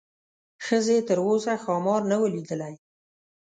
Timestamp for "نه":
2.11-2.15